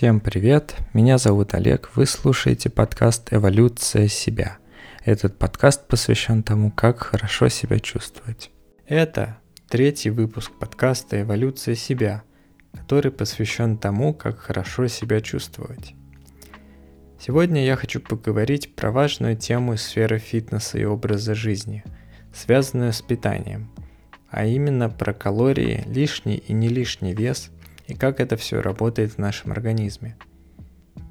[0.00, 4.56] Всем привет, меня зовут Олег, вы слушаете подкаст «Эволюция себя».
[5.04, 8.50] Этот подкаст посвящен тому, как хорошо себя чувствовать.
[8.86, 9.36] Это
[9.68, 12.22] третий выпуск подкаста «Эволюция себя»,
[12.72, 15.92] который посвящен тому, как хорошо себя чувствовать.
[17.18, 21.84] Сегодня я хочу поговорить про важную тему сферы фитнеса и образа жизни,
[22.32, 23.70] связанную с питанием,
[24.30, 27.50] а именно про калории, лишний и не лишний вес–
[27.90, 30.16] и как это все работает в нашем организме.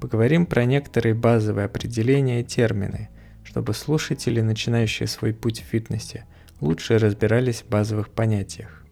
[0.00, 3.10] Поговорим про некоторые базовые определения и термины,
[3.44, 6.24] чтобы слушатели, начинающие свой путь в фитнесе,
[6.60, 8.84] лучше разбирались в базовых понятиях.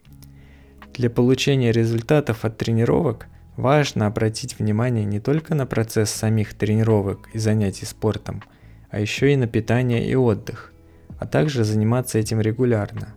[0.93, 7.38] Для получения результатов от тренировок важно обратить внимание не только на процесс самих тренировок и
[7.38, 8.43] занятий спортом,
[8.91, 10.73] а еще и на питание и отдых,
[11.18, 13.15] а также заниматься этим регулярно.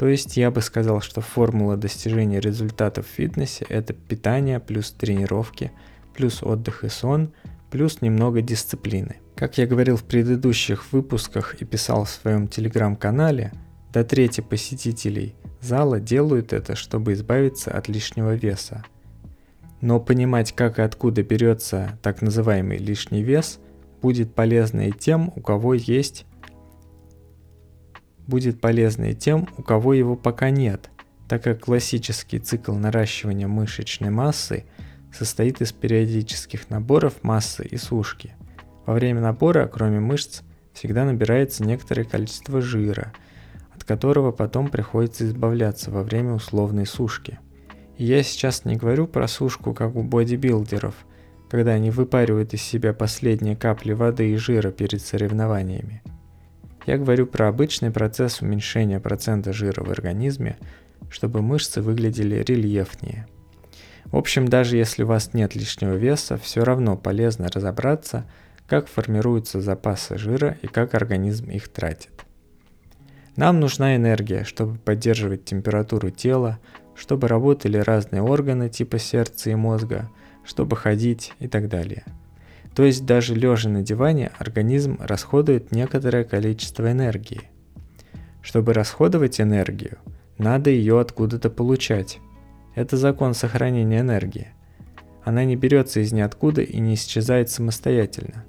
[0.00, 5.72] То есть я бы сказал, что формула достижения результатов в фитнесе– это питание плюс тренировки,
[6.14, 7.34] плюс отдых и сон,
[7.70, 9.16] плюс немного дисциплины.
[9.36, 13.52] Как я говорил в предыдущих выпусках и писал в своем телеграм-канале,
[13.92, 18.82] до трети посетителей зала делают это, чтобы избавиться от лишнего веса.
[19.82, 23.58] Но понимать, как и откуда берется так называемый лишний вес,
[24.00, 26.24] будет полезно и тем, у кого есть
[28.30, 30.88] будет полезно и тем, у кого его пока нет,
[31.28, 34.64] так как классический цикл наращивания мышечной массы
[35.12, 38.34] состоит из периодических наборов массы и сушки.
[38.86, 40.40] Во время набора, кроме мышц,
[40.72, 43.12] всегда набирается некоторое количество жира,
[43.74, 47.38] от которого потом приходится избавляться во время условной сушки.
[47.98, 50.94] И я сейчас не говорю про сушку, как у бодибилдеров,
[51.50, 56.02] когда они выпаривают из себя последние капли воды и жира перед соревнованиями.
[56.86, 60.56] Я говорю про обычный процесс уменьшения процента жира в организме,
[61.10, 63.26] чтобы мышцы выглядели рельефнее.
[64.06, 68.24] В общем, даже если у вас нет лишнего веса, все равно полезно разобраться,
[68.66, 72.10] как формируются запасы жира и как организм их тратит.
[73.36, 76.58] Нам нужна энергия, чтобы поддерживать температуру тела,
[76.94, 80.10] чтобы работали разные органы типа сердца и мозга,
[80.44, 82.04] чтобы ходить и так далее–
[82.74, 87.42] то есть даже лежа на диване организм расходует некоторое количество энергии.
[88.42, 89.98] Чтобы расходовать энергию,
[90.38, 92.18] надо ее откуда-то получать.
[92.74, 94.48] Это закон сохранения энергии.
[95.24, 98.44] Она не берется из ниоткуда и не исчезает самостоятельно.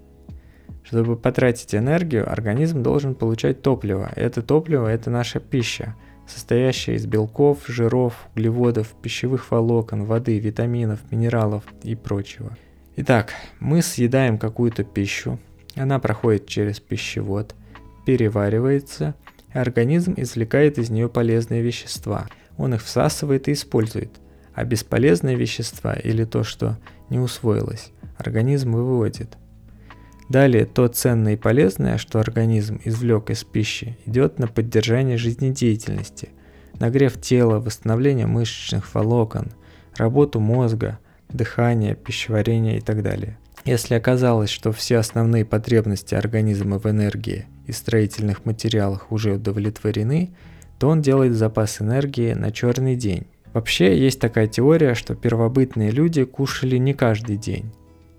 [0.83, 4.11] Чтобы потратить энергию, организм должен получать топливо.
[4.15, 5.95] Это топливо– это наша пища,
[6.27, 12.55] состоящая из белков, жиров, углеводов, пищевых волокон, воды, витаминов, минералов и прочего–
[12.97, 15.39] Итак, мы съедаем какую-то пищу,
[15.75, 17.55] она проходит через пищевод,
[18.05, 19.15] переваривается,
[19.53, 22.27] и организм извлекает из нее полезные вещества.
[22.57, 24.11] Он их всасывает и использует,
[24.53, 26.77] а бесполезные вещества или то, что
[27.09, 29.37] не усвоилось, организм выводит.
[30.27, 36.29] Далее то ценное и полезное, что организм извлек из пищи, идет на поддержание жизнедеятельности,
[36.77, 39.53] нагрев тела, восстановление мышечных волокон,
[39.95, 40.99] работу мозга–
[41.33, 43.37] дыхание, пищеварение и так далее.
[43.63, 50.33] Если оказалось, что все основные потребности организма в энергии и строительных материалах уже удовлетворены,
[50.79, 53.27] то он делает запас энергии на черный день.
[53.53, 57.71] Вообще есть такая теория, что первобытные люди кушали не каждый день.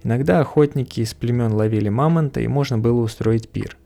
[0.04, 3.76] Иногда охотники из племен ловили мамонта и можно было устроить пир.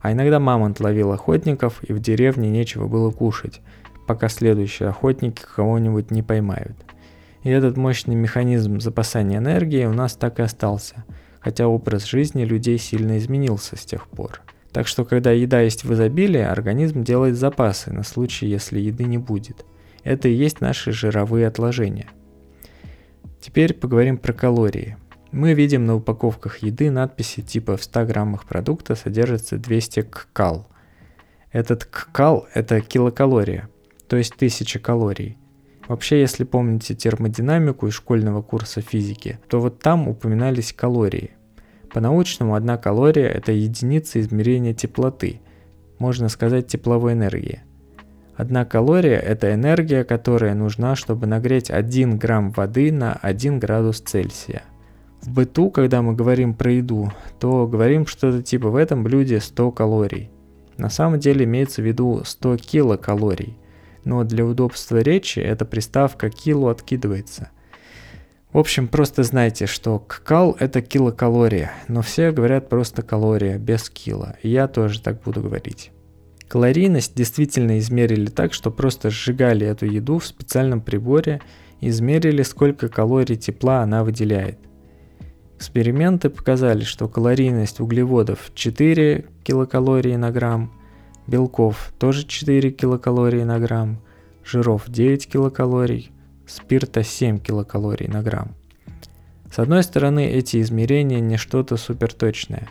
[0.00, 3.60] А иногда мамонт ловил охотников и в деревне нечего было кушать,
[4.06, 6.76] пока следующие охотники кого-нибудь не поймают–
[7.42, 11.04] и этот мощный механизм запасания энергии у нас так и остался,
[11.40, 14.42] хотя образ жизни людей сильно изменился с тех пор.
[14.72, 19.18] Так что когда еда есть в изобилии, организм делает запасы на случай, если еды не
[19.18, 19.64] будет.
[20.04, 22.08] Это и есть наши жировые отложения.
[23.40, 24.96] Теперь поговорим про калории.
[25.32, 30.68] Мы видим на упаковках еды надписи типа в 100 граммах продукта содержится 200 ккал.
[31.52, 33.68] Этот ккал– это килокалория,
[34.08, 35.36] то есть 1000 калорий.
[35.90, 41.32] Вообще, если помните термодинамику из школьного курса физики, то вот там упоминались калории.
[41.92, 45.40] По-научному одна калория– это единица измерения теплоты,
[45.98, 47.62] можно сказать тепловой энергии.
[48.36, 54.62] Одна калория– это энергия, которая нужна, чтобы нагреть 1 грамм воды на 1 градус Цельсия.
[55.22, 59.72] В быту, когда мы говорим про еду, то говорим что-то типа в этом блюде 100
[59.72, 60.30] калорий.
[60.76, 63.56] На самом деле имеется в виду 100 килокалорий
[64.04, 67.50] но для удобства речи эта приставка кило откидывается.
[68.52, 74.34] В общем, просто знайте, что ккал это килокалория, но все говорят просто калория, без кило,
[74.42, 75.92] я тоже так буду говорить.
[76.48, 81.40] Калорийность действительно измерили так, что просто сжигали эту еду в специальном приборе
[81.80, 84.58] и измерили, сколько калорий тепла она выделяет.
[85.56, 90.72] Эксперименты показали, что калорийность углеводов 4 килокалории на грамм,
[91.30, 93.98] белков тоже 4 килокалории на грамм,
[94.44, 96.10] жиров 9 килокалорий,
[96.46, 98.54] спирта 7 килокалорий на грамм.
[99.50, 102.68] С одной стороны, эти измерения не что-то суперточное.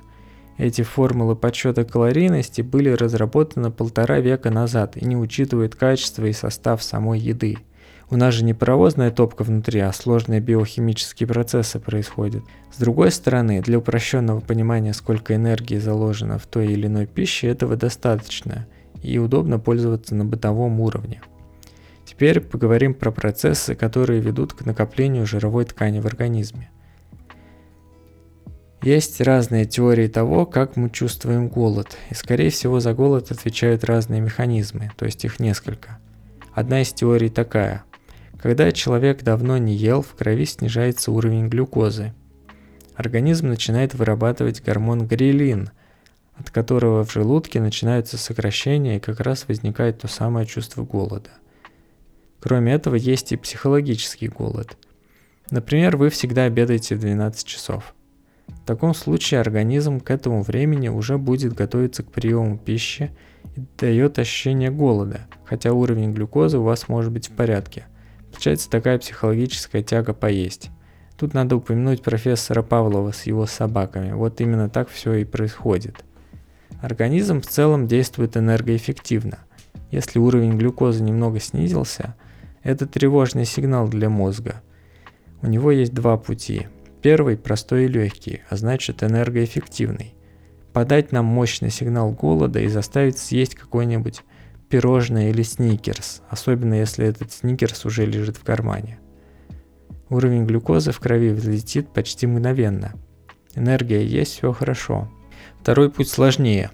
[0.57, 6.83] Эти формулы подсчета калорийности были разработаны полтора века назад и не учитывают качество и состав
[6.83, 7.59] самой еды.
[8.11, 12.44] У нас же не паровозная топка внутри, а сложные биохимические процессы происходят.
[12.71, 17.75] С другой стороны, для упрощенного понимания, сколько энергии заложено в той или иной пище, этого
[17.75, 18.65] достаточно
[19.03, 21.21] и удобно пользоваться на бытовом уровне.
[22.03, 26.71] Теперь поговорим про процессы, которые ведут к накоплению жировой ткани в организме.
[28.81, 34.21] Есть разные теории того, как мы чувствуем голод, и скорее всего за голод отвечают разные
[34.21, 36.00] механизмы, то есть их несколько.
[36.53, 37.83] Одна из теорий такая.
[38.41, 42.13] Когда человек давно не ел, в крови снижается уровень глюкозы.
[42.95, 45.69] Организм начинает вырабатывать гормон грилин,
[46.36, 51.30] от которого в желудке начинаются сокращения и как раз возникает то самое чувство голода–
[52.39, 54.77] Кроме этого, есть и психологический голод.
[55.51, 57.94] Например, вы всегда обедаете в 12 часов.
[58.47, 63.12] В таком случае организм к этому времени уже будет готовиться к приему пищи
[63.56, 67.85] и дает ощущение голода, хотя уровень глюкозы у вас может быть в порядке.
[68.31, 70.70] Получается такая психологическая тяга поесть.
[71.18, 74.12] Тут надо упомянуть профессора Павлова с его собаками.
[74.14, 76.04] Вот именно так все и происходит.
[76.81, 79.40] Организм в целом действует энергоэффективно.
[79.92, 82.16] Если уровень глюкозы немного снизился–
[82.64, 84.62] это тревожный сигнал для мозга.
[85.42, 86.68] У него есть два пути.
[87.02, 90.14] Первый простой и легкий, а значит энергоэффективный.
[90.74, 94.24] Подать нам мощный сигнал голода и заставить съесть какой-нибудь
[94.69, 99.00] пирожное или сникерс, особенно если этот сникерс уже лежит в кармане.
[100.10, 102.94] Уровень глюкозы в крови взлетит почти мгновенно.
[103.56, 105.12] Энергия есть, все хорошо.
[105.62, 106.71] Второй путь сложнее.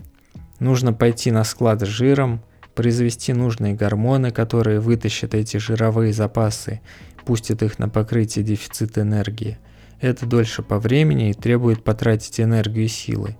[0.59, 2.41] Нужно пойти на склад с жиром,
[2.75, 6.81] произвести нужные гормоны, которые вытащат эти жировые запасы,
[7.25, 9.57] пустят их на покрытие дефицита энергии.
[9.99, 13.37] Это дольше по времени и требует потратить энергию и силы.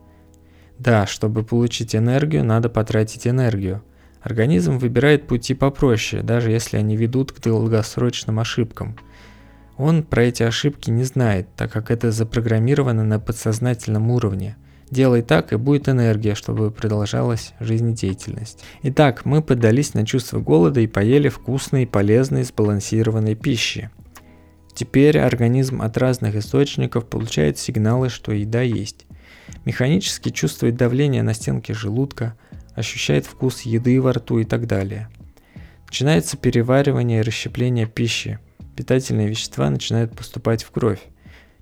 [0.80, 3.84] Да, чтобы получить энергию, надо потратить энергию.
[4.26, 8.98] Организм выбирает пути попроще, даже если они ведут к долгосрочным ошибкам.
[9.78, 14.58] Он про эти ошибки не знает, так как это запрограммировано на подсознательном уровне–
[14.92, 18.64] Делай так, и будет энергия, чтобы продолжалась жизнедеятельность.
[18.84, 23.90] Итак, мы поддались на чувство голода и поели вкусной, полезной, сбалансированной пищи.
[24.74, 29.08] Теперь организм от разных источников получает сигналы, что еда есть.
[29.64, 32.38] Механически чувствует давление на стенке желудка,
[32.76, 35.10] ощущает вкус еды во рту и так далее.
[35.88, 38.40] Начинается переваривание и расщепление пищи.
[38.76, 41.02] Питательные вещества начинают поступать в кровь.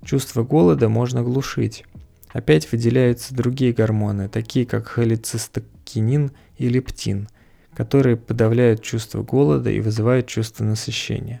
[0.04, 1.84] Чувство голода можно глушить.
[2.32, 7.28] Опять выделяются другие гормоны, такие как холецистокинин и лептин,
[7.76, 11.40] которые подавляют чувство голода и вызывают чувство насыщения.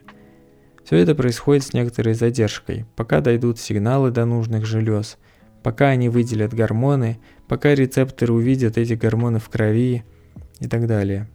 [0.84, 5.18] Все это происходит с некоторой задержкой, пока дойдут сигналы до нужных желез,
[5.64, 7.18] пока они выделят гормоны,
[7.48, 10.04] пока рецепторы увидят эти гормоны в крови
[10.60, 11.28] и так далее.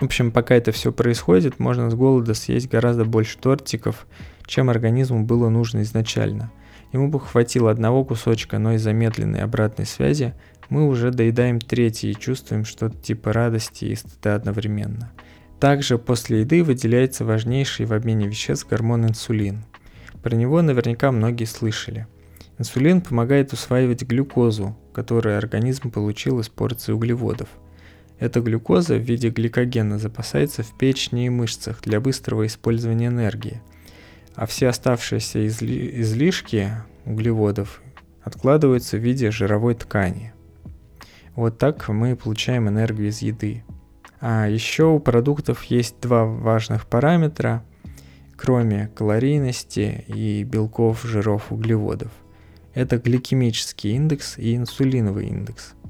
[0.00, 4.06] В общем, пока это все происходит, можно с голода съесть гораздо больше тортиков,
[4.46, 6.50] чем организму было нужно изначально–
[6.92, 10.34] Ему бы хватило одного кусочка, но из-за медленной обратной связи
[10.68, 15.12] мы уже доедаем третий и чувствуем что-то типа радости и стыда одновременно.
[15.60, 19.64] Также после еды выделяется важнейший в обмене веществ гормон инсулин.
[20.22, 22.06] Про него наверняка многие слышали.
[22.60, 27.48] Инсулин помогает усваивать глюкозу, которую организм получил из порции углеводов.
[28.20, 33.60] Эта глюкоза в виде гликогена запасается в печени и мышцах для быстрого использования энергии–
[34.34, 36.70] а все оставшиеся изли- излишки
[37.04, 37.82] углеводов
[38.22, 40.32] откладываются в виде жировой ткани.
[41.34, 43.64] Вот так мы получаем энергию из еды.
[44.20, 47.64] А еще у продуктов есть два важных параметра,
[48.36, 52.10] кроме калорийности и белков, жиров, углеводов.
[52.74, 55.74] Это гликемический индекс и инсулиновый индекс–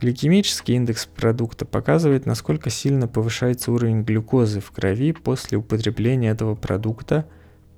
[0.00, 7.26] Гликемический индекс продукта показывает, насколько сильно повышается уровень глюкозы в крови после употребления этого продукта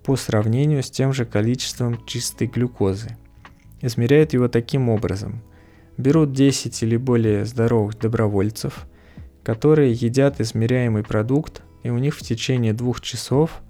[0.04, 3.16] по сравнению с тем же количеством чистой глюкозы.
[3.80, 5.42] Измеряют его таким образом.
[5.96, 8.86] Берут 10 или более здоровых добровольцев,
[9.42, 13.62] которые едят измеряемый продукт, и у них в течение двух часов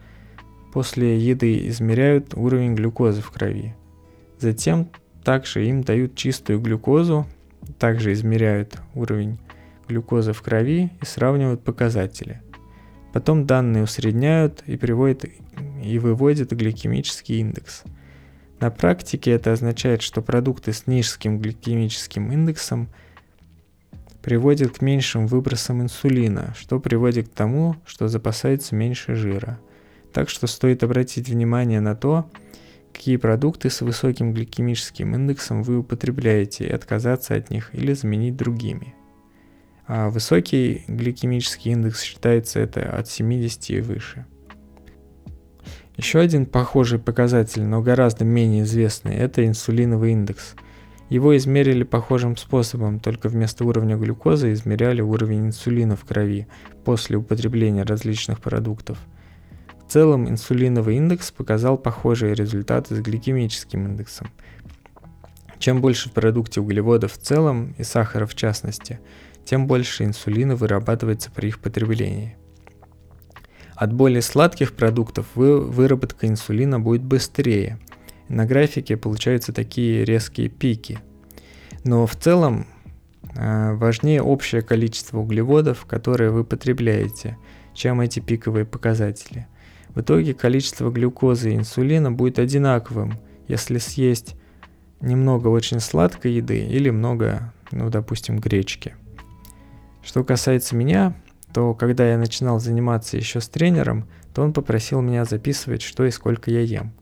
[0.73, 3.77] после еды измеряют уровень глюкозы в крови.
[4.41, 4.91] Затем
[5.23, 7.27] также им дают чистую глюкозу
[7.79, 9.39] также измеряют уровень
[9.89, 12.43] глюкозы в крови и сравнивают показатели.
[13.13, 15.25] Потом данные усредняют и приводят
[15.83, 17.83] и выводят гликемический индекс.
[18.61, 22.89] На практике это означает, что продукты с низким гликемическим индексом
[24.23, 29.59] приводят к меньшим выбросам инсулина, что приводит к тому, что запасается меньше жира.
[30.13, 32.31] Так что стоит обратить внимание на то,
[32.93, 38.95] какие продукты с высоким гликемическим индексом вы употребляете и отказаться от них или заменить другими.
[39.87, 44.27] А высокий гликемический индекс считается это от 70 и выше.
[45.97, 50.55] Еще один похожий показатель, но гораздо менее известный, это инсулиновый индекс.
[51.09, 56.47] Его измерили похожим способом, только вместо уровня глюкозы измеряли уровень инсулина в крови
[56.85, 58.99] после употребления различных продуктов.
[59.91, 64.29] В целом инсулиновый индекс показал похожие результаты с гликемическим индексом.
[65.59, 69.01] Чем больше в продукте углеводов в целом и сахара в частности,
[69.45, 72.37] тем больше инсулина вырабатывается при их потреблении.
[73.75, 77.81] От более сладких продуктов вы, выработка инсулина будет быстрее.
[78.29, 81.01] На графике получаются такие резкие пики.
[81.83, 82.69] Но в целом
[83.35, 87.37] э, важнее общее количество углеводов, которые вы потребляете,
[87.75, 89.49] чем эти пиковые показатели.
[89.95, 93.15] В итоге количество глюкозы и инсулина будет одинаковым,
[93.49, 94.37] если съесть
[95.01, 98.95] немного очень сладкой еды или много, ну, допустим, гречки.
[100.03, 101.15] Что касается меня,
[101.53, 106.11] то когда я начинал заниматься еще с тренером, то он попросил меня записывать, что и
[106.11, 106.93] сколько я ем.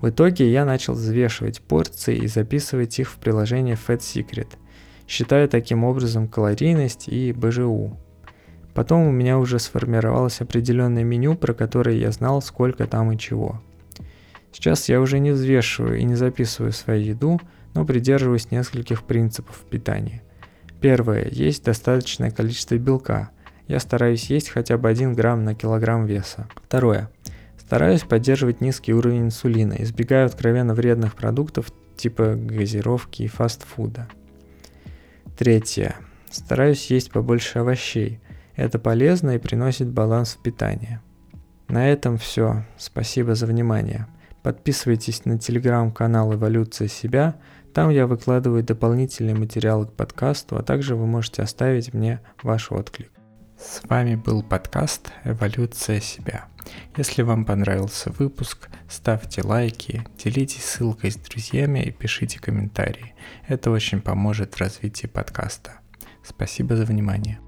[0.00, 4.48] В итоге я начал взвешивать порции и записывать их в приложение Fat Secret,
[5.08, 7.96] считая таким образом калорийность и БЖУ.
[8.78, 13.60] Потом у меня уже сформировалось определенное меню, про которое я знал, сколько там и чего.
[14.52, 17.40] Сейчас я уже не взвешиваю и не записываю свою еду,
[17.74, 20.22] но придерживаюсь нескольких принципов питания.
[20.80, 21.26] Первое.
[21.28, 23.30] Есть достаточное количество белка–
[23.66, 26.48] я стараюсь есть хотя бы 1 грамм на килограмм веса.
[26.54, 27.10] Второе.
[27.58, 34.08] Стараюсь поддерживать низкий уровень инсулина, избегаю откровенно вредных продуктов типа газировки и фастфуда.
[35.36, 35.96] Третье.
[36.30, 38.20] Стараюсь есть побольше овощей.
[38.58, 40.98] Это полезно и приносит баланс в питании.
[41.68, 42.64] На этом все.
[42.76, 44.08] Спасибо за внимание.
[44.42, 47.36] Подписывайтесь на телеграм-канал «Эволюция себя».
[47.72, 53.12] Там я выкладываю дополнительные материалы к подкасту, а также вы можете оставить мне ваш отклик.
[53.56, 56.46] С вами был подкаст «Эволюция себя».
[56.96, 63.14] Если вам понравился выпуск, ставьте лайки, делитесь ссылкой с друзьями и пишите комментарии.
[63.46, 65.74] Это очень поможет в развитии подкаста.
[66.24, 67.38] Спасибо за внимание.